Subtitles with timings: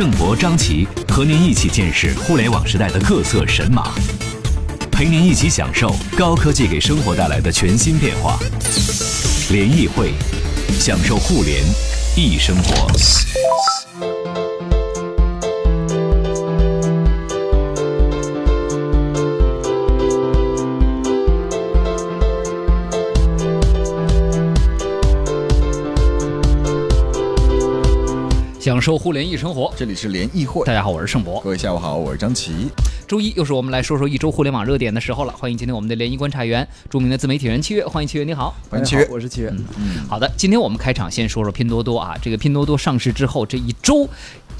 [0.00, 3.92] 郑博、张琪和您一起见识互联网时代的各色神马，
[4.90, 8.38] 陪您一起享受高科技给生活带来的全新变化。
[9.50, 10.14] 联谊会，
[10.78, 11.62] 享受互联
[12.16, 14.49] 易生活。
[28.60, 29.72] 享受互联易生活。
[29.74, 31.40] 这里是联易会，大家好，我是盛博。
[31.40, 32.68] 各位下午好，我是张琪。
[33.08, 35.32] 周一又是我们来说说一周互联网热点的时候了。
[35.32, 38.54] 欢迎今天我们的联谊观察员，著名的自媒体人七月，欢迎七月，你好。
[38.68, 39.50] 欢迎七月，我是七月。
[39.78, 44.06] 嗯好的，今天我们开场先说说拼多多啊，这个拼多多上市之后这一周。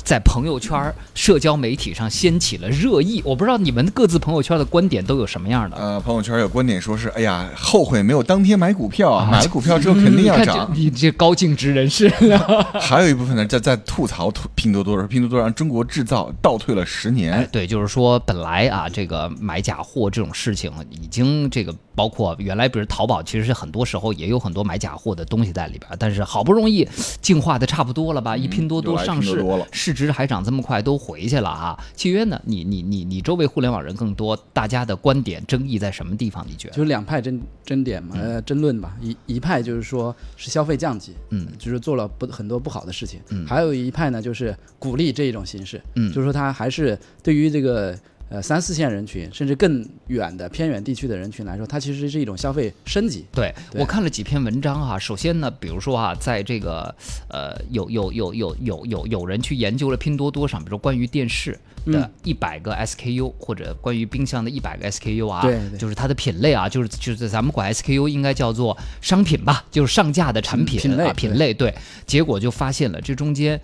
[0.03, 5.77] 在朋友圈、社交媒体上掀起了热议，我不知道你们各自朋友圈的观点都有什么样的。
[5.77, 10.71] 呃，朋友圈有观点说是，哎呀，后悔没有当天买股票啊，买了股票之后肯定要嗯涨。
[10.75, 12.09] 你这高净值人士，
[12.81, 17.33] 还有一部分呢，在在吐槽拼多多，说拼多多让中国制造倒退了十年。
[17.33, 26.89] 哎，对，就是说本来啊，这个买假货这种事情已经这个包括原来，比如淘宝，其实是很多时候也有很多买假货的东西在里边，但是好不容易
[27.20, 31.78] 净化的差不多了吧，一拼多多上市，市值还涨这么快，都回去了啊。
[31.95, 32.41] 契约呢？
[32.47, 36.43] 你你你你周围互联网人更多，大家的观点争议在什么地方？
[36.48, 36.75] 你觉得？
[36.75, 38.97] 就是两派争争点嘛，呃，争论吧。
[39.03, 47.95] 一一派就是说是消费降级，嗯，就是做了不很多不好的事情，嗯，还有一派呢，就是鼓励这一种形式，嗯，就是说他还是对于这个。
[48.31, 53.27] 呃，三四线人群，甚至更远的偏远地区的人群来说，它其实是一种消费升级。
[53.32, 56.94] 对我看了几篇文章哈、啊，首先呢，比如说啊，在这个
[57.28, 71.75] 呃，有有有有有有有人去研究了拼多多上，比如说关于电视的一百个 SKU，、嗯、或者关于冰箱的一百个 SKU 啊，对，对就是它的品类啊，就是就是咱们管 SKU 应该叫做商品吧，就是上架的产品品类啊品类对，
[72.06, 73.60] 结果就发现了这中间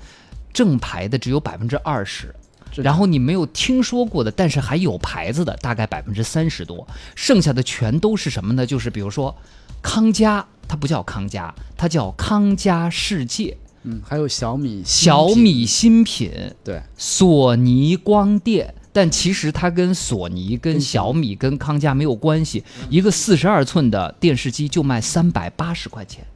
[0.52, 2.34] 正牌的只有百分之二十。
[2.82, 8.66] 然后你没有听说过的，但是还有牌子的，大概百分之三十多，剩下的全都是什么呢？
[8.66, 9.34] 就是比如说
[9.82, 13.56] 康佳，它不叫康佳，它叫康佳世界。
[13.84, 16.30] 嗯，还有小米小米新品，
[16.64, 22.64] 对，索尼光电，但其实它跟索尼、跟小米、跟康佳没有关系。
[22.90, 26.26] 一个四十二寸的电视机就卖三百八十块钱。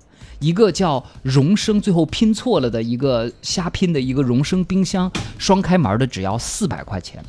[0.41, 7.23] 一个叫荣升，最后拼错了的一个瞎拼的一个荣升冰箱，双开门的只要四百块钱。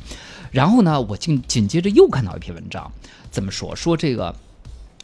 [0.50, 2.90] 然后呢，我紧紧接着又看到一篇文章，
[3.30, 3.76] 怎么说？
[3.76, 4.34] 说这个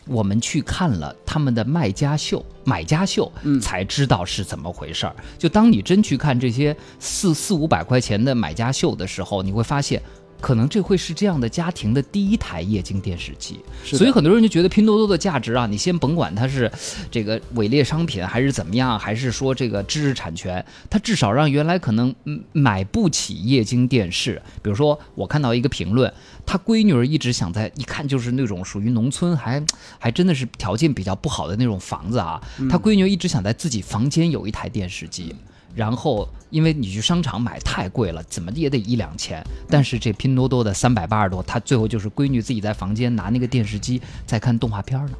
[0.06, 3.30] 我们去看了他们的卖家秀、买家秀，
[3.60, 5.14] 才知道是怎么回事儿。
[5.38, 10.02] 就当你真去看这些四四五百块钱的买家秀的时候，你会发现。
[10.40, 16.70] 可能这会是这样的家庭的第一台液晶电视机，所以很多人就觉得拼多多的价值啊，你先甭管它是
[17.10, 22.14] 这个伪劣商品还是怎么样，还是说这个知识产权，它至少让原来可能
[22.52, 26.12] 买不起液晶电视，比如说我看到一个评论，
[26.46, 29.62] 他闺女儿一直想在，一看就是那种属于农村，还
[29.98, 35.34] 还真的是条件比较不好的那种房子啊，他闺女儿一直想在自己房间有一台电视机。
[35.78, 39.40] 然后，因为你去商场买太贵了，怎么也得一两千。
[39.70, 45.12] 但是这拼多多的三百八十多，他最后就是闺女自己在房间拿那个电视机在看动画片呢。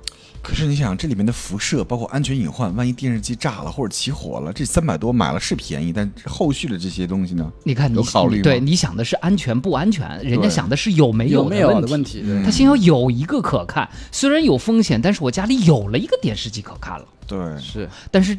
[0.43, 7.49] 可是你想，这里面的辐射包括安全隐患，万一电视机炸了或者起火了，这三百多买了是便宜，但后续的这些东西呢？
[7.63, 12.25] 你看你有考虑对，你想的是安全不安全，人家想的是有没有没有的问题。
[12.45, 17.07] 他先要有一个可看，虽然有风险，但是我家里有了一个电视机可看了。
[17.29, 18.37] 对，是，但是。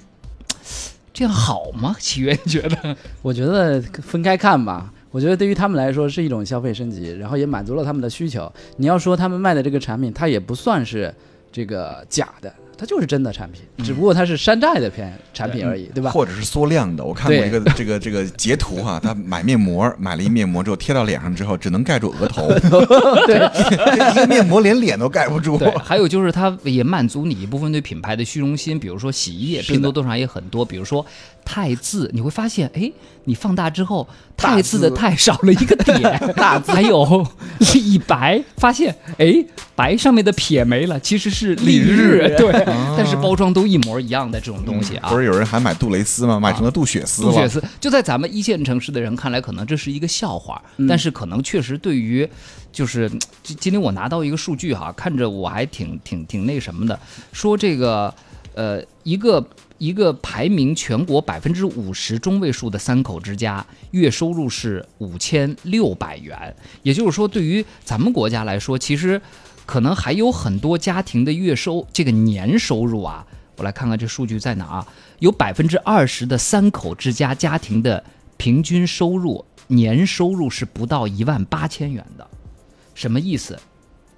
[1.20, 1.94] 这样好吗？
[2.00, 2.96] 起源觉得？
[3.22, 4.90] 我觉得分开看吧。
[5.12, 8.50] 我觉得对于他们来说是一种消费升级，然后也满足了他们的需求。
[8.78, 11.14] 你要说他们卖的这个产品，它也不算是
[11.52, 16.12] 这个假的，它就是真的产品，只不过它是山寨的片产品而已，对吧？
[16.12, 17.04] 或者是缩量的。
[17.04, 22.48] 我看过一个这个这个截图哈，他买面膜，买了一面膜之后贴到脸上之后，只能盖住额头，
[23.28, 23.36] 对，
[24.12, 25.58] 一个面膜连脸都盖不住。
[25.58, 31.06] 对，还有就是它也满足你一部分对品牌的虚荣心，比如说洗衣液，拼多多上也很多，比如说。
[31.46, 32.92] 汰渍，你会发现，哎，
[33.24, 37.26] 你放大之后，汰渍的太少了一个点， 大字还有
[37.74, 39.44] 李白，发现，哎，
[39.80, 42.52] 白上面的撇没了，其实是丽日，对，
[42.98, 45.18] 但是包装都一模一样的这种东西啊不。
[45.18, 46.38] 是有人还买杜蕾斯吗？
[46.38, 47.32] 买成了杜雪丝了。
[47.32, 52.28] 杜雪丝就在咱们一线城市的人看来，可能这是一个笑话，嗯但是可能确实对于，
[52.74, 53.10] 就是
[53.42, 57.00] 今今天我拿到一个数据哈，看着我还挺挺挺那什么的，
[57.32, 58.14] 说这个
[58.56, 59.42] 呃一个
[59.78, 66.54] 一个排名全国百分之五十中位数的三口之家，月收入是五千六百元，
[66.84, 69.22] 也就是说，对于咱们国家来说，其实
[69.70, 73.24] 可能还有很多家庭的月收这个年收入啊。
[73.56, 74.88] 我来看看这数据在哪啊？
[75.20, 78.04] 有百分之二十的三口之家家庭的
[78.36, 82.28] 平均收入年收入是不到一万八千元的，
[82.96, 83.60] 什么意思？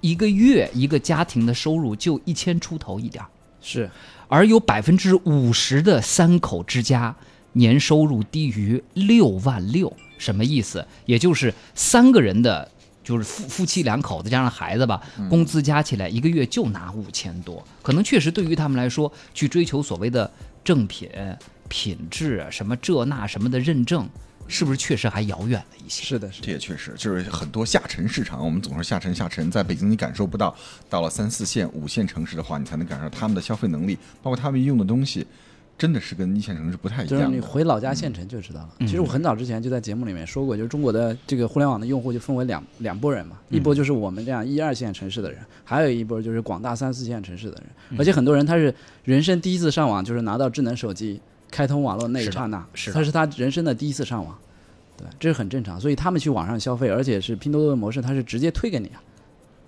[0.00, 3.28] 一个月一个家庭的收入就一千出头一点儿，
[3.60, 3.90] 是
[4.28, 7.14] 而有百分之五十的三口之家
[7.52, 10.86] 年收入低于六万六，什么意思？
[11.04, 12.70] 也就是三个人的，
[13.02, 20.30] 就是夫夫妻两口子加上孩子吧，工资加起来一个月就拿五千多，可能确实对于他们来说，去追求所谓的
[20.62, 21.10] 正品、
[21.68, 24.08] 品质啊什么这那什么的认证，
[24.46, 26.04] 是不是确实还遥远了一些？
[26.04, 30.54] 是的，是的这也确实，就是很多下沉市场，我们总是下沉下沉，在北京你感受不到，
[30.88, 35.26] 到了三四线、五线城市的话，你才能感受到他们的消费能力，包括他们用的东西，
[35.78, 37.42] 真的是跟一线城市不太一就是你样。
[37.42, 38.70] 回老家县城就知道了。
[38.78, 47.64] 嗯其实我很早之前就在节目里面说过，就是中国的这个互联网的用户就分为两两拨人嘛，嗯一波就是我们这样一二线城市的人，还有一波就是广大三四线城市的人。
[47.90, 48.72] 嗯而且很多人他是
[49.04, 51.20] 人生第一次上网，就是拿到智能手机
[51.50, 54.38] 开通网络那一刹那，是的他是他人生的第一次上网，
[54.96, 55.80] 对，这是很正常。
[55.80, 59.02] 所以他们去网上消费，而且是拼多多的模式，它是直接推给你啊。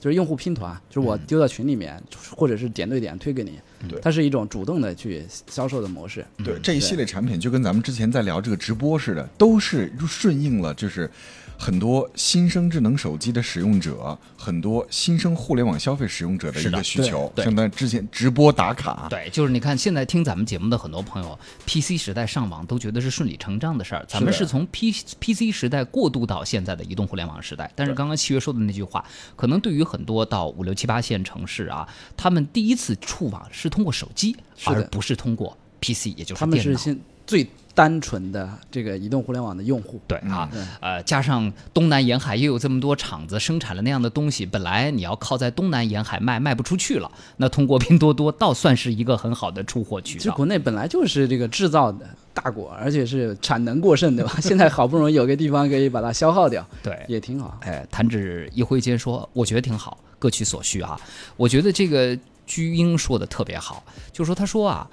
[0.01, 1.99] 就是用户拼团，就是我丢到群里面，
[2.37, 3.59] 或者是点对点推给你，
[3.89, 6.25] 对它是一种主动的去销售的模式。
[6.45, 11.11] 对这一系列产品，就跟咱们之前在聊这个直播似的，都是顺应了就是
[11.57, 17.31] 很多新生智能手机的使用者，很多新生互联网消费使用者的一个需求。
[17.35, 24.05] 对对像咱之前直播打卡，对，就是你看，现在听咱们节目的很多朋友，PC 时代上网都觉得是顺理成章的事儿。
[24.09, 27.71] 咱们是从 P PC 时代过渡到现在的移动互联网时代。
[27.77, 29.05] 但是刚刚七月说的那句话，
[29.37, 34.37] 可能对于很多到五六七八线城市啊，他们第一次触网是通过手机，
[34.67, 36.61] 而不是通过 PC，也就是他们。
[36.61, 37.45] 是现最
[37.75, 40.01] 单纯的这个移动互联网的用户。
[40.07, 50.23] 对啊嗯，呃，加上东南沿海又有这么多厂子生产了那样的东西，本来你要靠在东南沿海卖，卖不出去了，那通过拼多多倒算是一个很好的出货渠道。
[50.23, 54.37] 其实国内本来就是这个制造的大国，而且是产能过剩，对吧？
[54.41, 57.59] 现在好不容易有个地方可以把它消耗掉，对，也挺好。
[57.63, 61.01] 哎，弹指一挥间说，我觉得挺好，各取所需啊。
[61.37, 64.89] 我觉得这个居英说的特别好，就是说他说啊，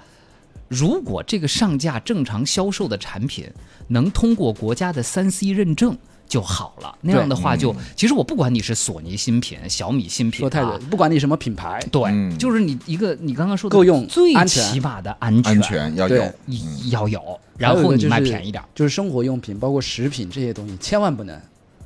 [0.68, 3.50] 如果这个上架正常销售的产品
[3.88, 5.96] 能通过国家的三 C 认证。
[6.28, 12.38] 就好了，那样的话就，其实我不管你是索尼新品、小米新品、啊，说太对，不管你什么品牌，对，嗯。
[12.38, 16.24] 就是你一个你刚刚说的够用最起码的安全安全要有。
[16.90, 21.38] 要有，然后你卖就是便宜点儿，就是生活用品，包括食品这些东西，千万不能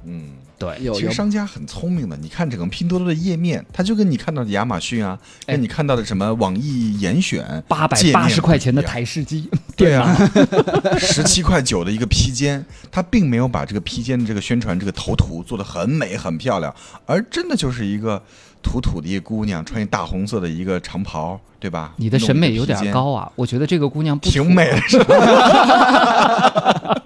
[0.04, 5.55] 嗯，对，其实商家很聪明的，你看整个拼多多的页面，它就跟你看到的亚马逊啊，哎。
[5.56, 10.14] 跟你看到的什么网易严选八百八十块钱的台式机，对啊，
[10.99, 16.75] 十七块九的一个披肩， 它并没有把这个披肩的这个宣传这个头图做的很美很漂亮，
[17.06, 18.23] 而真的就是一个
[18.62, 21.93] 土土的一个姑娘，穿一大红色的一个长袍，对吧？
[21.97, 25.17] 你的审美有点高啊，我觉得这个姑娘不挺美的是吧？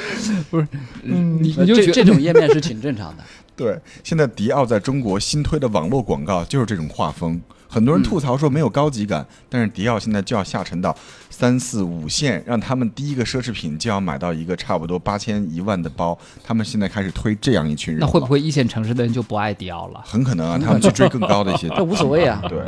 [1.02, 3.24] 你呃这你就觉得这种页面是挺正常的。
[3.56, 7.40] 对，现在迪奥在中国新推的网络广告就是这种画风。
[7.70, 10.94] 很多人吐槽说没有高级感，但是迪奥现在就要下沉到
[11.30, 16.18] 三四五线，让他们第一个奢侈品就要买到一个差不多八千一万的包。
[16.42, 20.02] 他们现在开始推这样一群人，那会不会一线城市的人就不爱迪奥了？
[20.04, 20.58] 很可能啊？
[20.62, 22.58] 他们去追更高的一些， 这无所谓啊对，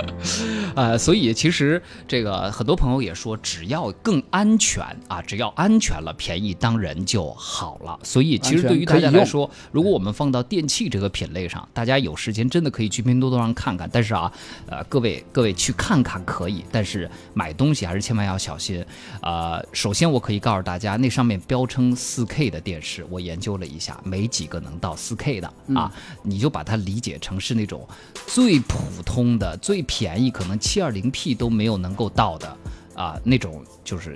[0.76, 7.98] 呃，所以其实这个很多朋友也说，只要更安全啊，只要安全了，便宜当人就好了。
[8.04, 13.90] 所以其实对于大家来说，如果我们放到电器这个品类上，大家有时间真的可以去拼多多上看看。
[13.92, 14.32] 但是啊，
[14.66, 18.84] 呃，各位各位去看看可以，但是买东西还是千万要小心。
[19.22, 25.90] 呃，首先我可以告诉大家，那上面标称 4K 的电视，我研究了一下，没几个能到 4K 的啊。
[26.22, 27.88] 你就把它理解成是那种
[28.26, 32.56] 最普通的、最便宜，可能 720P 都没有能够到的
[32.94, 34.14] 啊那种，就是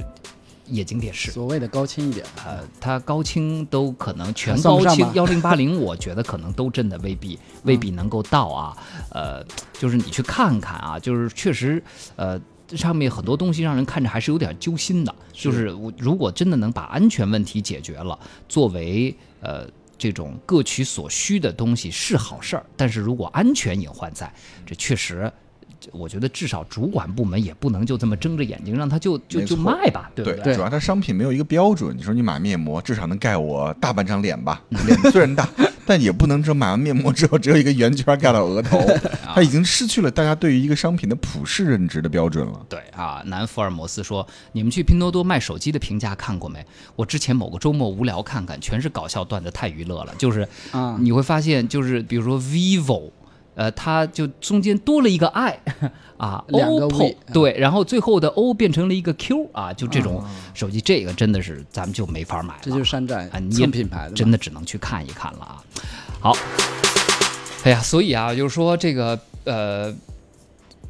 [0.69, 1.31] 液晶电视。
[1.31, 8.77] 所谓的高清一点，呃，它高清都可能全高清幺零八零， 我觉得可能都真的未必未必能够到啊。
[9.11, 9.45] 呃，
[9.79, 11.83] 就是你去看看啊，就是确实，
[12.17, 12.41] 呃，
[12.77, 15.15] 上面很多东西让人看着还是有点揪心的。
[15.33, 18.19] 就是我如果真的能把安全问题解决了，
[18.49, 19.67] 作为呃
[19.99, 24.33] 这种各取所需的东西是好事儿，但是如果安全隐患在，
[24.67, 25.33] 这确实。
[25.93, 31.97] 我觉得至少主管部门也不能就这么睁着眼睛让他就就就卖吧，对不对，主要它商品没有一个标准。
[31.97, 34.63] 你说你买面膜，至少能盖我大半张脸吧？
[34.87, 35.49] 脸虽然大，
[35.85, 38.81] 但也不能说买完面膜之后只有一个圆圈盖到额头。
[39.35, 42.65] 它已经失去了大家对于一个商品的普世认知的标准了。
[42.69, 46.65] 对啊，南福尔摩斯说：“你们去拼多多卖手机的评价看过没？
[46.95, 50.15] 我之前某个周末无聊看看，全是搞笑段子，太娱乐了。
[50.17, 53.11] 就是啊你会发现，就是比如说 vivo，
[53.57, 55.59] 呃，它就中间多了一个 i
[56.19, 57.33] 啊两个 OPPO，V，啊。
[57.33, 60.23] 对，然后最后的 O 变成了一个 Q 啊，就这种
[60.55, 62.61] 手机，这个真的是咱们就没法买了。
[62.63, 65.65] 这就是山寨啊，你品牌的，真的只能去看一看了啊。
[66.21, 66.37] 好，
[67.65, 69.95] 哎呀，所以啊，就是说这个呃，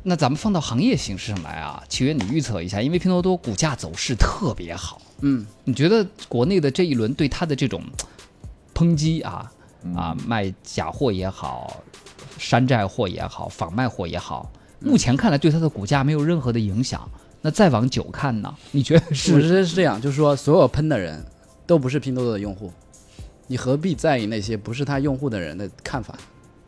[0.02, 7.80] 那咱们放到行业形势上来啊，奇源你预测一下，因为拼多多股价走势特别好，嗯，你觉得国内的这一轮对它的这种
[8.74, 9.50] 抨击啊
[9.94, 11.82] 啊，卖假货也好，
[12.38, 14.50] 山寨货也好，仿卖货也好，
[14.80, 17.08] 目前看来对它的股价没有任何的影响。
[17.42, 18.52] 那再往久看呢？
[18.72, 19.40] 你觉得我是？
[19.40, 21.24] 觉得是这样，就是说所有喷的人
[21.66, 22.72] 都不是拼多多的用户，
[23.46, 26.14] 你何必在意那些不是他用户的人的看法？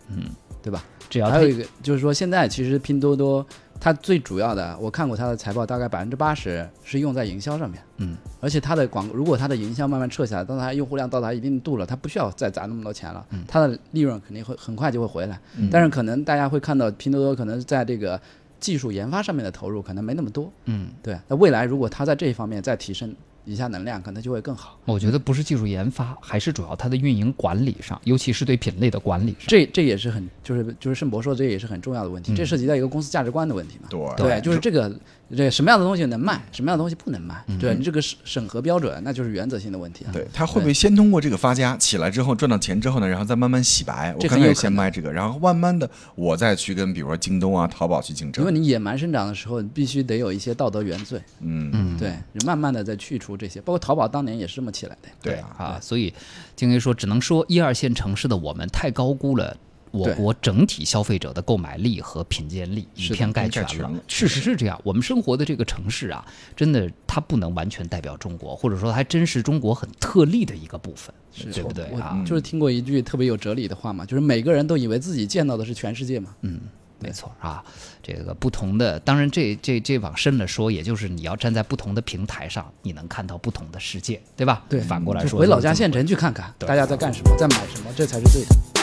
[0.09, 0.25] 嗯，
[0.63, 0.85] 对吧？
[1.11, 3.45] 只要它还有一个就是说，现在其实拼多多
[3.81, 7.81] 它最主要的，我看过它的财报，大概百分之八十是用在营销上面。
[7.99, 15.39] 嗯，而且它的广，如果它的营销慢慢撤下来，当它用户量到达一定度了，它不需要再砸那么多钱了，它的利润肯定会很快就会回来。
[15.71, 18.21] 但是可能大家会看到拼多多可能在这个
[18.61, 20.53] 技术研发上面的投入可能没那么多。
[20.65, 23.15] 嗯，对，那未来如果它在这一方面再提升
[23.49, 24.79] 一下能量，可能就会更好。
[24.85, 29.47] 我觉得不是技术研发，还是主要它的运营管理上，尤其是对品类的管理上。
[29.49, 33.89] 这这也是很就是就是盛博说的这也是很重要的问题，嗯这涉及到一个公司价值观的问题嘛。
[33.89, 34.95] 对对，就是这个
[35.37, 40.11] 这个什么样的东西能卖，什么样的东西不能卖，嗯对你这个审审核标准，那就是原则性的问题啊。
[40.13, 44.15] 对，他会不会先通过这个发家起来之后赚到钱之后呢，然后再慢慢洗白？
[44.19, 48.59] 我可能先卖这个，然后慢慢的我再去跟比如说京东啊、淘宝去竞争因为。
[48.59, 55.09] 你野蛮生长的时候，你必须得有一些道德原罪，嗯，嗯，对，你慢慢的再去除这些，包括淘宝当年也是这么起来的。
[55.23, 56.13] 对啊，啊，所以
[56.57, 59.57] 金飞说，只能说一二线城市的我们太高估了。
[59.91, 63.91] 我国整体消费者的购买力和品鉴力以偏概全了。
[64.07, 66.25] 事实是这样，我们生活的这个城市啊，
[66.57, 71.15] 真的它不能完全代表中国，或者说还真是中国很特例的一个部分，
[71.53, 72.23] 对不对啊？
[72.27, 76.35] 就是听过一句特别有哲理的话嘛，就是每个人都以为自己见到的是全世界嘛。
[76.43, 76.61] 嗯，
[77.01, 77.65] 没错啊，
[78.03, 84.65] 这个不同的，当然这这这往深了说，也就是你要站在不同的平台上，你能看到不同的世界，对吧？
[84.69, 88.78] 对反过来说，就回老家县城去看看，对大家在干什么，在买什么，这才是对的。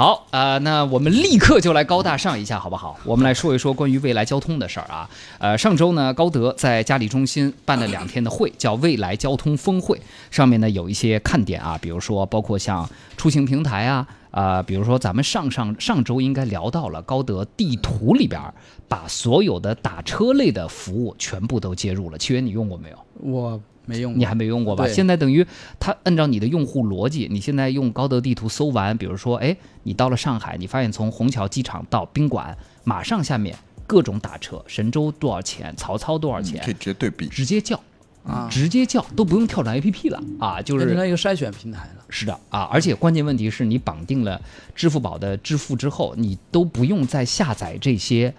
[0.00, 2.98] 好啊、那我们立刻就来高大上一下，好不好？
[3.04, 5.06] 我们来说一说关于未来交通的事儿啊。
[5.38, 12.88] 呃，上周呢，高德在嘉里中心办了两天的会，叫未来交通峰会，上面呢有一些看点啊，比如说包括像
[13.18, 14.06] 出行平台啊。
[14.30, 18.54] 啊、比如说咱们上上上周应该聊到了高德地图里边儿，
[18.88, 22.16] 把所有的打车类的服务全部都接入了。
[22.16, 22.96] 七月你用过没有？
[23.20, 23.60] 我
[23.90, 24.86] 没用过，你还没用过吧？
[24.86, 25.44] 现在等于
[25.80, 33.56] 它按照你的用户逻辑，你现在用高德地图搜完，比如说，哎，你到了上海，你发现从虹桥机场到宾馆，马上下面
[33.86, 37.26] 各种打车，神州多少钱，曹操多少钱，嗯可以直接对比。
[37.26, 37.80] 直接叫，
[38.24, 42.04] 啊，直接叫，都不用跳转 APP 了啊，就变成一个筛选平台了。
[42.08, 44.40] 是的啊，而且关键问题是你绑定了
[44.74, 48.32] 支付宝的支付之后，你都不用再下载这些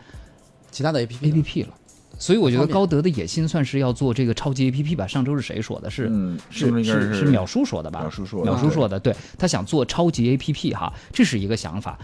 [0.72, 1.70] 其他的 A P P A P P 了。
[2.22, 5.08] 所以我觉得高德的野心算是要做这个超级 A P P 吧？
[5.08, 5.90] 上周是谁说的？
[5.90, 8.06] 是嗯，是是是是淼叔说的吧？
[8.06, 11.98] 淼叔说的淼叔说的，对他想做超级 APP 哈，这是一个想法。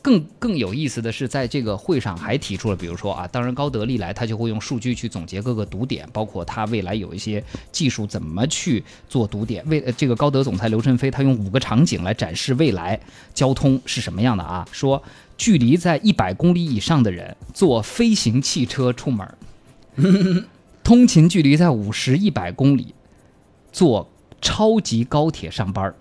[0.00, 9.66] 更更有意思的是，在这个会上还提出了，比如说啊，当然高德历来他就会用数据去总结各个堵点，包括他未来有一些技术怎么去做堵点。
[9.66, 13.00] 为呃这个高德总裁刘振飞他用五个场景来展示未来
[13.32, 15.02] 交通是什么样的啊，说
[15.38, 19.34] 距离在一百公里以上的人坐飞行汽车出门儿，
[20.82, 22.94] 通勤距离在五十一百公里，
[23.72, 24.10] 坐
[24.40, 25.94] 超级高铁上班儿，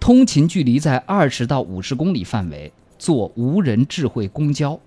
[0.00, 4.78] 通勤距离在二十到五十公里范围，坐无人智慧公交；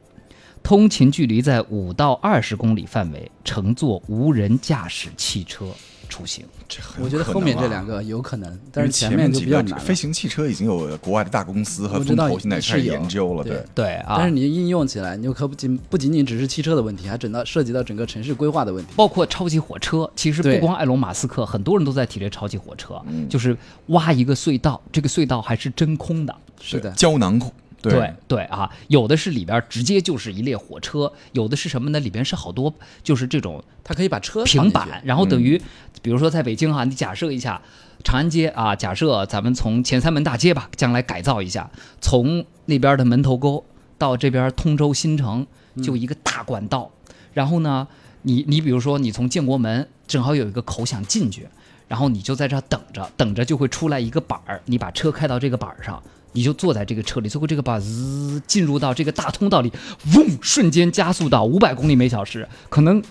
[0.64, 5.68] 通勤距离在五到二十公里范围，乘坐无人驾驶汽车。
[6.12, 6.46] 出行。
[6.68, 9.96] 这我觉得后面这两个有可能，但是前面就几个比较难飞。
[9.96, 13.94] 行汽车已经有国外的大公司和风投现在开始研究了，对对。
[14.02, 18.92] 啊，但是你应用起来，你就可不仅不仅仅只是汽车的问题，还整到涉及到整个城市规划的问题。
[18.96, 23.56] 包括超级火车，其实不光埃隆·马斯克，很多人都在提这超级火车，嗯就是
[23.88, 27.40] 挖一个隧道，这个隧道还是真空的，是的，胶囊
[27.82, 32.00] 对对对啊，有的是里边直接就是一列火车，有的是什么呢？
[32.00, 35.60] 里边是好多就是这种它可以把车平板，然后等于，
[36.02, 37.62] 比如说在北京哈，你假设一下
[38.04, 41.70] 长安街啊，假设咱们从前三门大街吧，将来改造一下，
[42.00, 43.66] 从那边的门头沟
[43.98, 45.46] 到这边通州新城，
[45.84, 46.92] 就一个大管道，
[47.34, 47.88] 然后呢，
[48.22, 51.48] 你你比如说你从建国门正好有一个口想进去，
[51.88, 56.02] 然后你就在这儿等着，等着就会出来一个板儿，你把车开到这个板儿上。
[56.34, 59.72] 你就坐在这个车里，最后这个把子进入到这个大通道里，
[60.16, 63.02] 嗡，瞬间加速到五百公里每小时，可能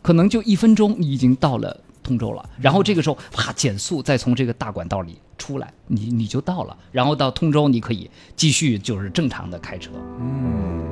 [0.00, 2.48] 可能就一分钟，你已经到了通州了。
[2.60, 6.76] 然后这个时候，啪减速，再从这个大管道里出来，你你就到了。
[6.90, 9.90] 然后到通州，你可以继续就是正常的开车。
[10.18, 10.82] 嗯，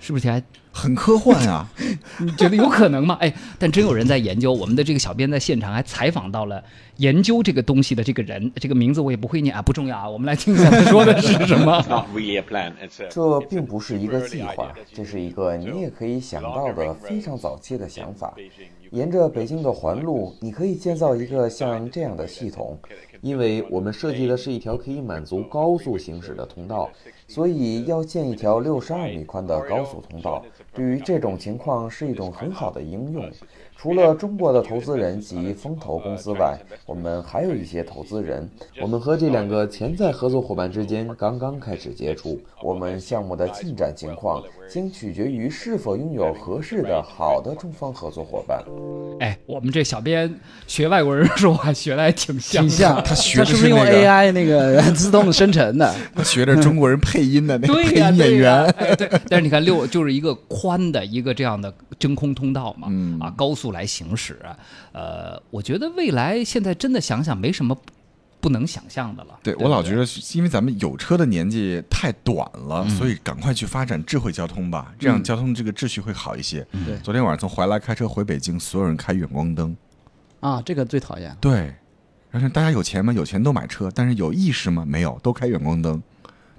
[0.00, 0.42] 是不是还
[0.72, 1.68] 很科幻啊。
[2.18, 3.16] 你觉得有可能吗？
[3.20, 4.52] 哎，但真有人在研究。
[4.52, 6.62] 我们的这个小编在现场还采访到了
[6.96, 10.08] 研究这个东西的这个人，这个名字我也不会念啊，不重要啊。
[10.08, 11.82] 我们来听一下他说的是什么。
[13.10, 18.34] 这并不是一个计划，这是一个你也可以想到的非常早期的想法。
[18.90, 22.76] 沿着北京的环路，你可以建造一个像这样的系统，
[23.20, 26.90] 因为我们设计的是一条可以满足高速行驶的通道，
[27.28, 30.44] 所以要建一条六十二米宽的高速通道。
[30.72, 33.30] 对于这种情况是一种很好的应用。
[33.80, 38.46] 除了中国的投资人及风投公司外，我们还有一些投资人。
[38.78, 42.38] 我们和这两个潜在合作伙伴之间刚刚开始接触。
[42.62, 48.62] 我们项目的进展情况将取决于是否拥有合适的好的中方合作伙伴。
[49.20, 50.30] 哎，我们这小编
[50.66, 53.02] 学外国人说话学的还挺像，挺像。
[53.02, 55.94] 他学的是不是用 AI 那个 自动生成的？
[56.14, 58.62] 他学着中国人配音的那个配音演员。
[58.72, 59.08] 哎，对。
[59.30, 64.40] 但是你看六就是一个宽的一个这样的真空通道嘛，嗯啊，高速来行驶，
[64.90, 67.76] 呃，我觉得未来现在真的想想没什么
[68.40, 69.34] 不能想象的了。
[69.34, 76.66] 不对我老觉得是因为咱们有车的年纪太短了，嗯所以赶快去发展智慧交通吧，这样交通这个秩序会好一些。
[77.02, 79.76] 昨天晚上从怀来开车回北京，所有人开远光灯。
[80.40, 81.36] 啊，这个最讨厌。
[81.38, 81.74] 对，
[82.30, 83.12] 然后大家有钱吗？
[83.12, 84.86] 有钱都买车，但是有意识吗？
[84.88, 86.02] 没有，都开远光灯。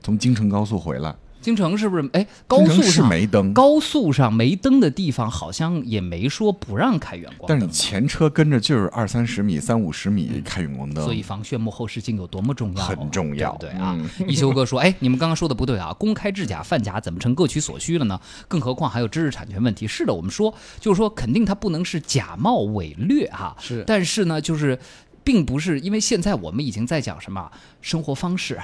[0.04, 2.10] 从京承高速回来，京城是不是？
[2.14, 7.50] 哎，高速上没灯，高速上没灯的地方，好像也没说不让开远光灯。
[7.50, 13.98] 但是你前车跟着就是二三十米、三五十米开远光灯，所以防眩目后视镜有多么重要啊，很重要对对啊？
[13.98, 18.20] 嗯 一休哥说：“哎，你们刚刚说的不对啊，公开制假、贩假怎么成各取所需了呢？
[18.48, 19.88] 更何况还有知识产权问题。
[19.88, 23.56] 是的，我们说就是说，肯定它不能是假冒伪劣哈。
[23.60, 24.78] 是但是呢，就是
[25.24, 27.52] 并不是因为现在我们已经在讲什么
[27.82, 28.60] 生活方式。”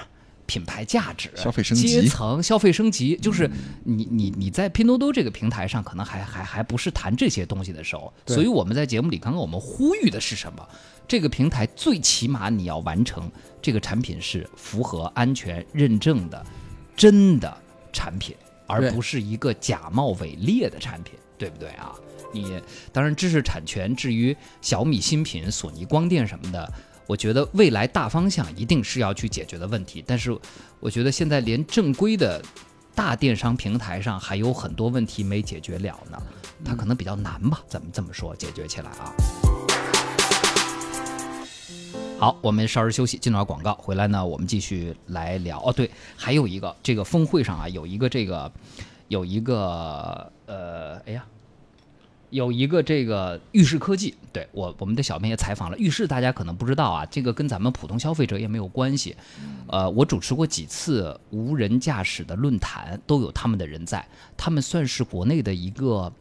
[0.47, 3.47] 品牌价值、消费升级阶层、消费升级，就是
[3.83, 10.67] 你你你在拼多多这个平台上，可能还还还不是谈这些东西的时候，所以我们在节目里刚刚我们呼吁的是什么？
[11.07, 13.31] 这个平台最起码你要完成
[13.62, 16.45] 这个产品是符合安全认证的
[16.95, 17.55] 真的
[17.93, 21.93] 产品，而不是一个假冒伪劣的产品，对不对啊？
[22.33, 26.73] 你当然知识产权，至于小米新品、索尼光电什么的，
[27.07, 30.03] 我觉得未来大方向一定是要去解决的问题。
[30.05, 30.37] 但是
[30.79, 32.43] 我觉得现在连正规的
[32.93, 36.21] 大电商平台上还有很多问题没解决了呢，
[36.65, 37.61] 它可能比较难吧？
[37.67, 38.35] 怎么这么说？
[38.35, 39.13] 解决起来啊？
[42.19, 43.75] 好，我们稍事休息，进入到广告。
[43.75, 45.61] 回来呢，我们继续来聊。
[45.63, 48.51] 哦，对，还有一个这个峰会上啊，有一个这个
[49.07, 51.23] 有一个呃，哎呀，
[52.29, 55.77] 有一个这个浴室科技，对我我们的小编也采访了。
[55.77, 59.15] 浴室大家可能不知道啊，这个跟咱们普通消费者也没有关系。
[59.67, 66.11] 呃，我主持过几次无人驾驶的论坛，都有他们的人在，他们算是国内的一个，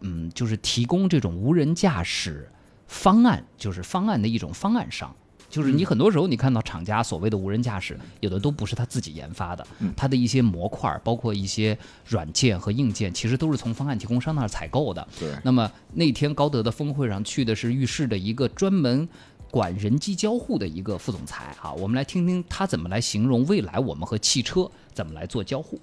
[0.00, 2.50] 嗯，就是提供这种无人驾驶
[2.86, 5.14] 方案，就是方案的一种方案商。
[5.50, 15.06] 就是你很多时候你看到厂家所谓的无人驾驶，有的都不是他自己研发的，它的一些模块儿，包括一些软件和硬件，其实都是从方案提供商那儿采购的。
[15.18, 19.08] 对那么那天高德的峰会上去的是浴室的一个专门
[19.50, 25.80] 管人机交互的一个副总裁啊，我们来听听他怎么来形容未来我们和汽车怎么来做交互。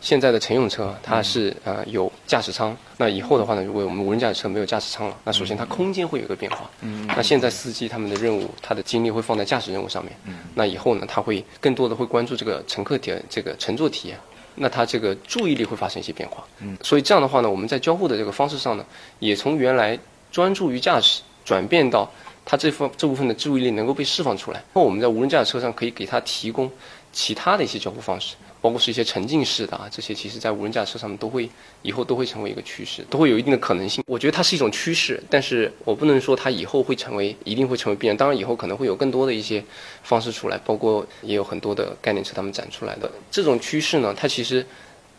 [0.00, 6.70] 现在的乘用车它是呃有驾驶舱，那以后的话呢，如果我们无人驾驶车没有驾驶舱了，那首先它空间会有一个变化。
[6.82, 10.12] 嗯，那现在司机他们的任务，他的精力会放在驾驶任务上面。
[10.26, 14.18] 嗯，那以后呢，他会更多的会关注这个乘客体这个乘坐体验，
[14.54, 16.44] 那他这个注意力会发生一些变化。
[16.60, 18.84] 嗯，所以这样的话呢，我们在交互的这个方式上呢，
[19.18, 19.98] 也从原来
[20.30, 22.08] 专注于驾驶转变到
[22.50, 24.64] 他这方这部分的注意力能够被释放出来。
[24.72, 26.70] 那我们在无人驾驶车上可以给他提供
[27.12, 31.46] 其他的一些交互方式，包括是一些沉浸式的啊，这些其实在无人驾驶车上面都会
[31.82, 34.02] 以后都会成为一个趋势，都会有一定的可能性。
[34.06, 38.16] 我觉得它是一种趋势，但是我不能说它以后会成为一定会成为必然。
[38.16, 39.62] 当然以后可能会有更多的一些
[40.02, 44.64] 方式出来，包括也有很多的概念车他们展出来的这种趋势呢，它其实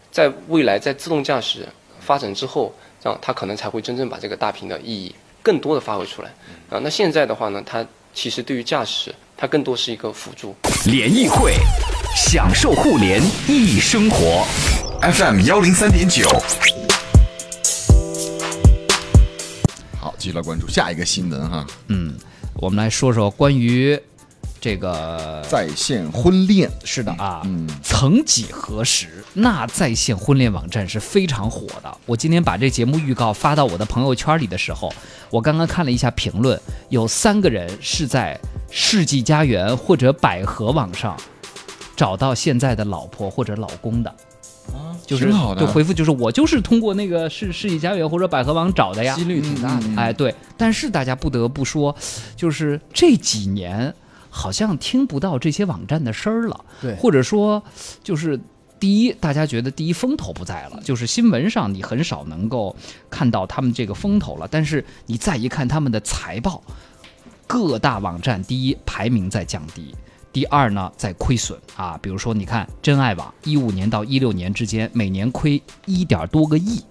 [0.09, 1.67] 在未来在自动驾驶
[1.99, 6.29] 发展之后，这样它可能才会真正把这个大屏的意义更多的发挥出来
[6.69, 6.79] 啊。
[6.81, 10.55] 那现在的话呢，它其实对于驾驶，它更多是一个辅助。
[10.85, 11.53] 联谊会，
[12.15, 14.45] 享受互联易生活。
[15.01, 16.27] FM 幺零三点九。
[19.99, 22.15] 好，继续来关注下一个新闻哈，嗯，
[22.55, 23.99] 我们来说说关于
[24.59, 26.69] 这个在线婚恋。
[26.83, 31.97] 是的啊，嗯曾几何时，那在线婚恋网站是非常火的。
[32.05, 34.91] 我今天把这节目预告发到我的朋友圈里的时候，
[35.29, 41.15] 我刚刚看了一下评论，有三个人是在世纪佳缘或者百合网上
[41.95, 44.13] 找到现在的老婆或者老公的。
[45.03, 49.85] 就是就回复就是我就是通过那个世世纪佳缘或者百合网找的呀，几率挺大的。
[49.97, 51.95] 哎，对，但是大家不得不说，
[52.35, 53.91] 就是这几年
[54.29, 57.63] 好像听不到这些网站的声儿了，对或者说
[58.03, 58.39] 就是。
[58.81, 62.73] 第一，大家觉得第一风头不在了，就是新闻上你很少能够
[63.09, 64.47] 看到他们这个风头了。
[64.49, 66.63] 但是你再一看他们的财报，
[67.45, 69.93] 各大网站第一排名在降低，
[70.31, 71.99] 第二呢在亏损啊。
[72.01, 76.81] 比如说，你看真爱网一五年到一六年之间每年亏一点多个亿，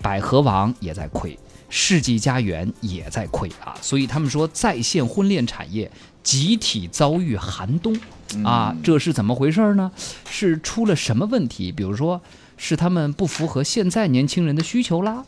[0.00, 3.76] 百合网也在亏，世纪佳缘也在亏啊。
[3.82, 5.92] 所以他们说在线婚恋产业
[6.26, 7.96] 集体遭遇寒冬
[8.44, 9.92] 啊，这是怎么回事呢？
[10.28, 11.70] 是出了什么问题？
[11.70, 12.20] 比如说
[12.56, 15.24] 是他们不符合现在年轻人的需求啦，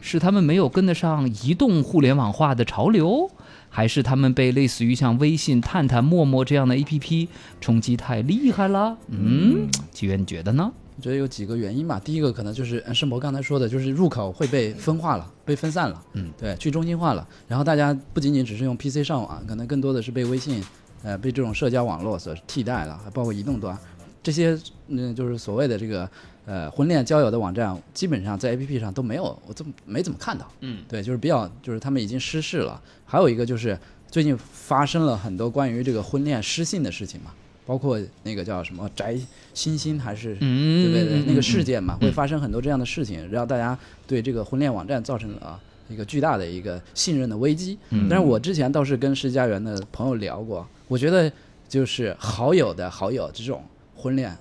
[0.00, 3.30] 是他们没有跟得上移动互联网化的潮流，
[3.68, 7.28] 还是他们被类似于像微信、探探、陌陌这样的 APP
[7.60, 8.98] 冲击太厉害了？
[9.06, 10.72] 嗯，纪元你觉得呢？
[11.00, 11.98] 我觉得有几个原因吧。
[12.04, 17.26] 第一个可能就是呃盛博刚才说的，就是入口会被分化了，被分散了，嗯，对，去中心化了。
[17.48, 20.62] 然后大家不仅仅只是用 PC 上网，可能更多的是被微信，
[21.02, 23.74] 呃，被这种社交网络所替代了，还包括移动端
[24.22, 26.06] 这些，嗯，就是所谓的这个
[26.44, 30.46] 呃婚恋交友的网站，基本上在 APP 上都没有，我怎么没怎么看到？
[30.60, 32.78] 嗯，对，就是比较，就是他们已经失势了。
[33.06, 33.78] 还有一个就是
[34.10, 37.30] 最近发生了很多关于这个婚恋失信的事情嘛，
[37.64, 39.18] 包括那个叫什么翟
[39.54, 41.18] 欣欣还是嗯对不对？
[41.18, 45.58] 嗯那个事件嘛，嗯会发生很多这样的事情，让大家对这个婚恋网站造成了
[45.88, 47.78] 一个巨大的一个信任的危机。
[47.90, 51.30] 嗯但是我之前倒是跟世家园的朋友聊过，我觉得
[51.68, 53.62] 就是好友的好友这种
[53.94, 54.36] 婚恋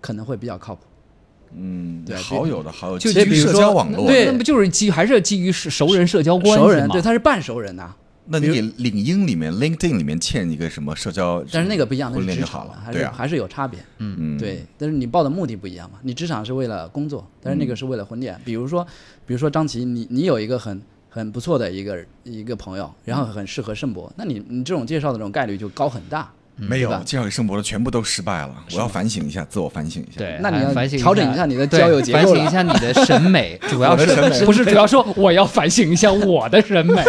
[0.00, 0.82] 可能会比较靠谱。
[1.54, 7.94] 嗯，对好友的好友，就基于社比如说交网络，对那不就是基还是基于是熟人社交关系熟人对他是半熟人呐、
[8.28, 13.78] 那你给领英里面、LinkedIn 里面嵌一个什么社交，但是那个不一样，那婚是恋就好了，职场的还对啊，是还是有差别。
[13.98, 15.98] 嗯，对，但是你报的目的不一样嘛。
[16.02, 18.38] 你职场是为了工作，但是那个是为了婚恋。
[18.44, 18.84] 比如说，
[19.26, 26.30] 比如说张琪，你你有一个很很不错的一个一个朋友，然后很适合盛博，那你你这种介绍的这种概率就高很大。
[26.56, 30.18] 没有介绍给盛博的全部都失败了，我要反省一下，自我反省一下。
[30.18, 37.02] 对，那你要反省调整一下你的交友结构反省一下你的审美， 主要是我的审美不是主要说我要反省一下我的审美。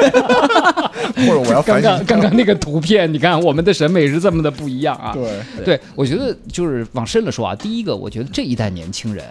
[1.18, 5.14] 或者我要刚反省 刚刚刚那个图片，你看我们的审美是这么的不一样啊。
[5.14, 9.24] 对，对，我觉得就是往深了说啊，第一个，我觉得这一代年轻人。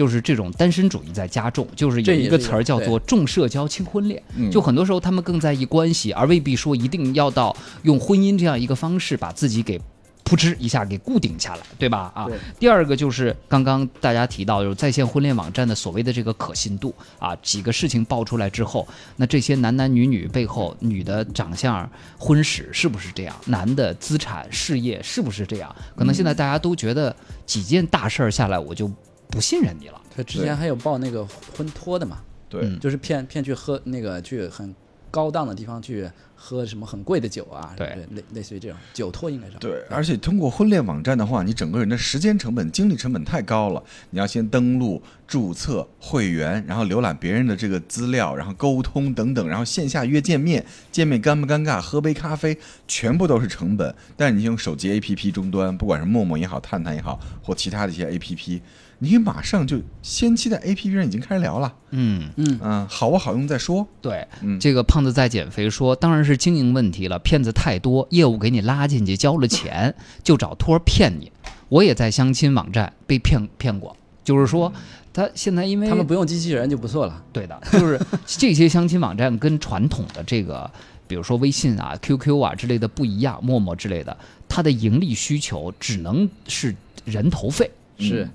[0.00, 9.78] 就是这种单身主义在加重，就是有这一个词儿叫做重社交轻婚恋，嗯就很多时候他们更在意关系，而未必说一定要到用婚姻这样一个方式把自己给
[10.24, 12.10] 扑哧一下给固定下来，对吧？
[12.14, 12.26] 啊，
[12.58, 21.86] 第二个就是刚刚大家提到，就是在线婚恋网站的所谓的这个可信度啊，几个事情爆出来之后，那这些男男女女背后，女的长相、
[22.16, 23.36] 婚史是不是这样？
[23.44, 25.76] 男的资产、事业是不是这样？
[25.94, 28.90] 可能现在大家都觉得几件大事儿下来，我就
[29.30, 30.00] 不信任你了。
[30.14, 34.74] 他之前还有报那个婚托的嘛，对嗯，就是骗骗去喝那个去很
[35.10, 43.82] 高档的地方去喝什么很贵的酒啊，对类类似于这种酒托应该是对，而且通过婚恋网站的话，你整个人的时间成本、精力成本太高了。
[44.10, 53.92] 你要先登录、注册会员，然后浏览别人的这个资料，然后沟通等等，然后线下约见面，见面尴不尴尬，喝杯咖啡，全部都是成本。
[54.16, 58.60] 但是你用手机 APP 终端，不管是陌陌也好、探探也好，或其他的一些 APP，
[59.02, 61.74] 你马上就先期在 APP 上已经开始聊了。
[61.90, 63.86] 嗯，嗯嗯，好不好用再说。
[64.02, 71.32] 对，嗯这个胖子在减肥说，当然是经营问题了，骗子太多，业务给你拉进去，交了钱 就找托儿骗你。
[71.70, 74.70] 我也在相亲网站被骗骗过，就是说
[75.14, 77.24] 他现在因为他们不用机器人就不错了。
[77.32, 80.70] 对的，就是这些相亲网站跟传统的这个，
[81.08, 84.14] 比如说微信啊、QQ 啊之类的不一样，陌陌之类的，
[84.46, 87.70] 它的盈利需求只能是人头费。
[87.98, 88.26] 是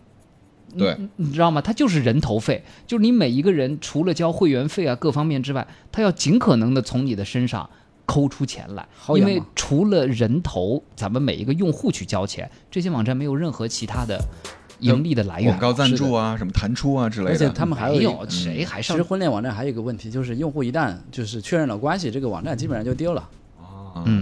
[0.77, 1.61] 对，你知道吗？
[1.61, 7.69] 它就是人头费，就是你每一个人除了交会员费啊各方面之外，他要尽可能的从你的身上
[8.05, 14.19] 抠出钱来，因为除了人头，咱们每一个用户去交钱，这些网站没有任何其他的
[14.79, 15.59] 盈利的来源广。
[15.59, 17.31] 告赞助啊，什么弹出啊之类的。
[17.31, 23.37] 而且他们还有一没有谁还上其实婚恋网站还有一个问题，就是用户一旦就是确认了关系，这个网站基本上就丢了，嗯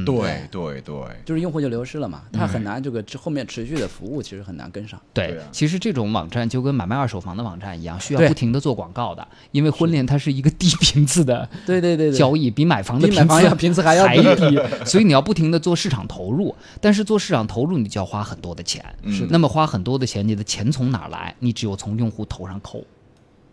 [0.06, 0.84] 对对。
[0.84, 0.94] 对，
[1.26, 5.00] 就是用户就流失了嘛，他很难这个后面持续的服务其实很难跟上。
[5.14, 14.22] 对，其实这种网站就跟买卖二手房的网站一样，需要不停的做广告的，因为婚恋它是一个低频次的 对对对对，交易，比买房的比买房次要频次还要低。
[14.36, 21.36] 低， 所以你要不停的做市场投入，但是做市场投入你就要花很多的钱，是那么花很多的钱，你的钱从哪儿来？
[21.40, 22.84] 你只有从用户头上抠。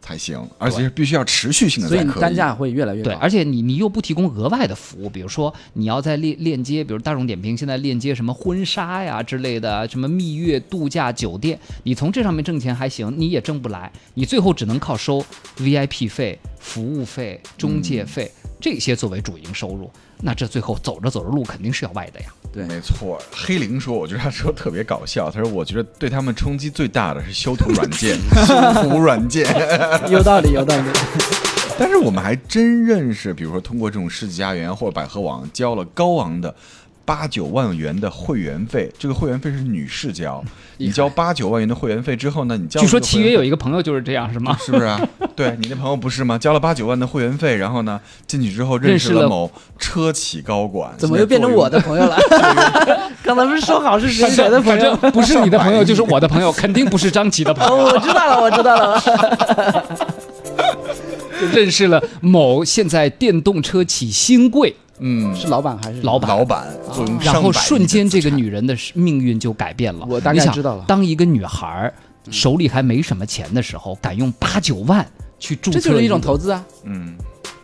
[0.00, 2.14] 才行，而且是必须要持续性的所以才可以。
[2.14, 3.10] 你单价会越来越高。
[3.10, 15.24] 对，而且你你又不提供额外的服务，比如说你要在链链接，比如大众点评现在链接什么婚纱呀之类的，什么蜜月度假酒店，你从这上面挣钱还行，你也挣不来，你最后只能靠收
[15.58, 19.90] VIP 费、服务费、中介费、这些作为主营收入。
[20.22, 22.26] 那这最后走着走着路肯定是要歪的呀。
[22.52, 25.30] 对没错，黑灵说，我觉得他说特别搞笑。
[25.30, 29.46] 他说，我觉得对他们冲击最大的是修图软件、 修图软件。
[30.10, 30.82] 有道理，有道理。
[31.78, 36.54] 但是我们还真认识，比如说通过这种世纪佳缘或者百合网交了高昂的
[37.10, 40.40] 八九万元的会员费，这个会员费是女士交，
[40.76, 44.56] 你交八九万元的会员费之后呢，你交据说契约有一一个朋友就是这样，是吗？
[44.64, 45.00] 是不是啊？
[45.34, 46.38] 对你那朋友不是吗？
[46.38, 52.16] 交了八九万的会员费，然后呢进去之后认识了了某车企高管，怎么又变成我的朋友了？
[53.24, 54.94] 刚才不是说好是谁谁的朋友？
[54.94, 57.86] 反正不是你的朋友就是我的朋友， 肯定不是张琪的朋友。
[57.86, 59.02] 哦，我知道了，我知道了。
[61.40, 66.66] 就认识了某现在电动车企新贵嗯是老板还是老板老板
[67.22, 70.06] 然后瞬间这个女人的命运就改变了。
[70.08, 71.92] 我大概你想知道了当一个女孩
[72.30, 75.04] 手里还没什么钱的时候，敢用八九万
[75.38, 76.36] 去注册，这就是一种投。
[76.36, 76.62] 资啊。
[76.84, 77.16] 嗯，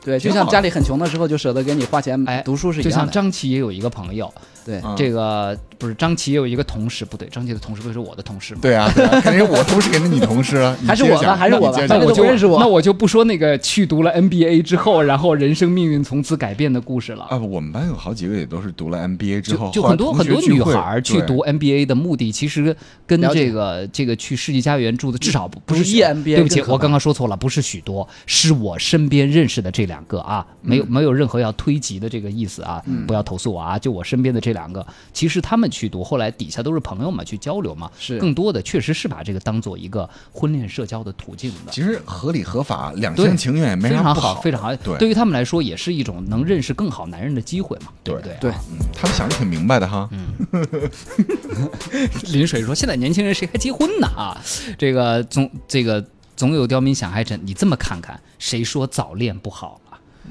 [0.03, 3.11] 对，就像家里很穷的时候就舍得给你花钱哎读书是一样的就像。
[3.11, 4.33] 张琪也有一个朋友，
[4.67, 8.61] 对，啊这个不是张琪也有一个同事，不对，张琪的同事不是我的同事吗？
[8.61, 12.59] 对啊，对啊，肯定是我同事肯定你同事啊， 还是我吧还是我吧那我就认识我。
[12.59, 17.25] 那我就不说那个去读了 MBA 之后，然后人生命运从此改变的故事了。
[17.31, 22.75] 啊，我们班有好几个也都是读了 MBA 之后，就就很多很多女孩去读 MBA 的目的，其实
[23.07, 30.97] 跟这个这个去世纪佳缘住的至少不不是读许 EMBA 对不起，我刚刚说错了，不是许多，是我身边认识的这两个啊，没有嗯。
[30.97, 41.71] 没有任何要推及的这个意思啊，不要投诉我啊，就我身边的这两个，其实他们去读，后来底下都是朋友嘛，去交流嘛，是更多的确实是把这个当做一个婚恋社交的途径的。
[41.71, 44.75] 其实合理合法，两对厢情愿也没啥不好，非常好。
[44.77, 48.35] 对对于他们来说，也是一种能认识更好男人的机会嘛，对不对？
[48.41, 50.09] 对，嗯他们想的挺明白的哈。
[50.13, 50.33] 嗯
[52.33, 54.07] 林水说：“现在年轻人谁还结婚呢？
[54.17, 54.41] 啊，
[54.79, 56.05] 这个总这个
[56.37, 57.39] 总有刁民想害朕。
[57.45, 59.81] 你这么看看，谁说早恋不好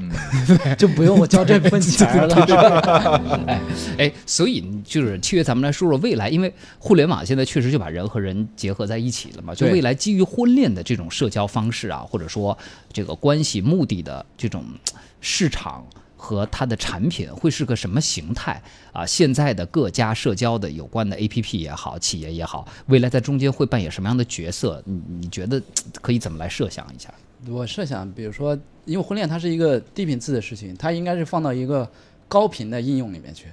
[0.10, 0.75] 啊？
[0.75, 2.36] 就不用我交这份钱了。
[3.47, 3.62] 哎
[3.97, 9.53] 哎，所以就是七月，咱们来说说未来，因为互联网现在确实就把人和人结合在一起了嘛。
[9.55, 12.58] 就未来基于婚恋的这种社交方式啊，或者说
[12.91, 14.63] 这个关系目的的这种
[15.21, 15.86] 市场。”
[16.17, 18.60] 和它的产品会是个什么形态
[18.91, 19.05] 啊？
[19.05, 24.81] 现在的各家社交的有关的 APP 也好，企业也好，未来在中间会扮演什么样的角色？
[24.86, 25.62] 你你觉得
[26.01, 27.13] 可以怎么来设想一下？
[27.49, 31.89] 我设想，比如说，因为婚恋它是一个低频次的事情，它应该是放到一个
[32.27, 33.47] 高频的应用里面去，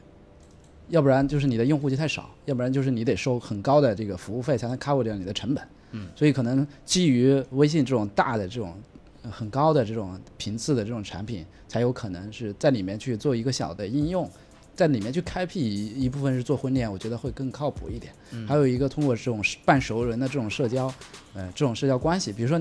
[0.89, 5.65] 要不然就是你的用户就太少，要不然就是你得收很高的这个服务费才能 cover 掉你的成本。
[5.93, 8.75] 嗯，所以可能基于微信这种大的这种
[9.23, 14.29] 呃很高的这种频次的这种产品，才有可能是在里面去做一个小的应用。
[14.75, 18.13] 在里面去开辟一一部分是做婚恋，我觉得会更靠谱一点。
[18.47, 20.93] 还有一个通过这种半熟人的这种社交，
[21.35, 22.61] 呃，这种社交关系，比如说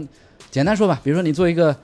[0.50, 1.76] 简单说吧，比如说你做一个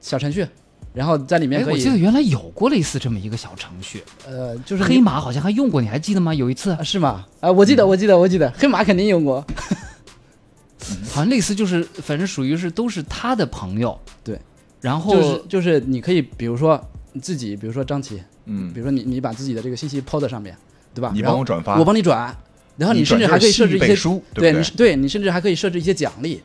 [0.00, 0.46] 小程序，
[0.92, 6.34] 然后在里面哎，可以，我记得原来有过类似这么一个小程序，呃，就是黑马好像还用过，你还记得吗？
[6.34, 7.26] 有一次啊是吗？
[7.40, 9.44] 啊，我记得，我记得，我记得，黑马肯定用过。
[11.10, 14.38] 好像类似就是，反正属于是都是他的朋友，对，
[14.80, 18.72] 然后就是就是你可以，比如说你自己，比如说张琪，嗯。
[18.72, 20.56] 比，如说你你把自己的这个信息抛在上面，
[20.92, 21.12] 对吧？
[21.14, 21.78] 你帮我转发。
[21.78, 22.36] 我帮你转，
[22.76, 23.94] 然后你甚至还可以设置一些
[24.34, 26.42] 对你对你甚至还可以设置一些奖励，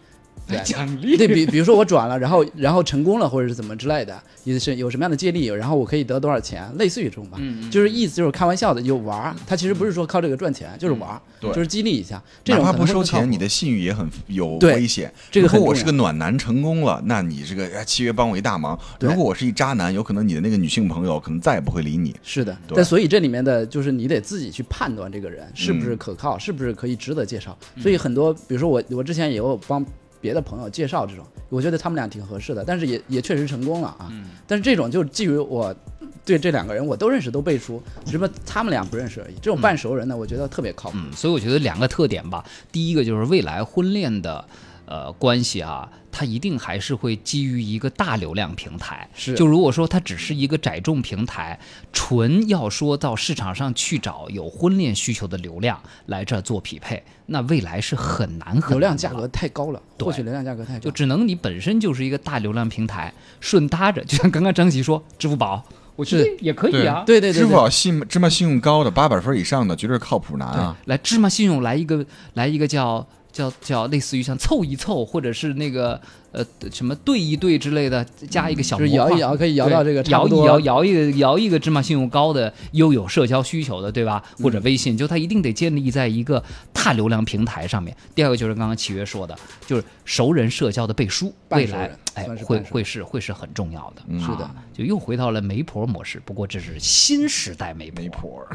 [0.47, 7.39] 对奖励对比比如说我转了，然后然后成功了，或者是怎么之类的，也是有什么样的借力，然后我可以得多少钱，类似于这种吧，
[7.71, 15.11] 就是意思就是开玩笑的，就玩儿，他其实不是说靠这个赚钱，就是玩儿，对就是激励一下，这哪怕种可能不收钱，你的信誉也很有危险。
[15.31, 18.77] 这个很如果我是个暖男成功了，那你这个哎契约帮我一大忙。
[18.99, 22.13] 如果我是一渣男，有可能你的那个女性朋友可能再也不会理你。
[22.21, 27.57] 是的，对但所以这里面的就是你得自己去判断这个人是不嗯是可靠，是不是可以值得介绍。
[27.77, 29.85] 所以很多，比如说我我之前也有帮
[30.23, 34.07] 别的朋友介绍这种，我觉得他们俩挺合适的，但是也也确实成功了啊。
[34.09, 35.75] 嗯但是这种就基于我
[36.23, 39.35] 对这两个人我都认识都背书，只不过他们俩不认识而已。
[39.41, 40.97] 这种半熟人呢，我觉得特别靠谱。
[40.97, 44.45] 嗯，所以我觉得两个特点吧，第一个就是未来婚恋的。
[44.85, 49.09] 呃，关系啊，它一定还是会基于一个大流量平台。
[49.15, 49.33] 是。
[49.33, 51.59] 就如果说它只是一个窄众平台，
[51.91, 60.05] 纯要说到市场上去找有婚恋需求的流量来这儿做匹配，那未来是很难很难流量价格太高了，对。
[60.05, 65.63] 获取流量价格太高，就只能你本身就是一个大流量平台，顺搭着， 就像刚刚张琪说，支付宝，
[65.95, 66.37] 我觉得是。
[66.39, 67.03] 也可以啊。
[67.05, 67.19] 对。
[67.19, 70.77] 对对对支付宝信芝麻信用高的八百分以上的，绝对是靠谱男啊。
[70.85, 75.99] 来芝麻信用来一个来一个叫叫叫类似于像凑一凑，或者是那个
[76.31, 84.23] 呃什么对一对之类的，加一个小摇一摇可以摇到这个摇一摇摇一个摇一个芝麻信用高的又有社交需求的，对吧？
[84.37, 86.41] 或者微信，就它一定得建立在一个
[86.71, 87.97] 大流量平台上面。
[88.13, 94.03] 第二个就是刚刚契约说的，就是熟人社交的背书，未来哎会会是会是很重要的。
[94.07, 98.03] 嗯是的啊就又回到了媒婆模式，不过这是新时代媒婆。
[98.03, 98.45] 媒婆，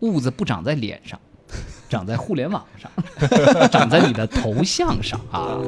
[0.00, 1.18] 痦子不长在脸上，
[1.88, 2.90] 长在互联网上，
[3.70, 5.58] 长在你的头像上啊。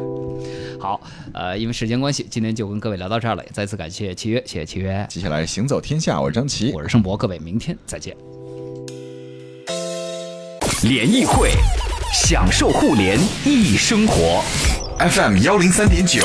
[0.78, 1.00] 好，
[1.34, 8.16] 呃，因为时间关系，今天就跟各位聊到这儿了，也再次感谢契约，谢谢契约，接下来行走天下，我是张琪，我是盛博，各位明天再见。
[10.82, 11.50] 联谊会，
[12.14, 14.42] 享受互联易生活。
[14.98, 16.22] FM 幺零三点九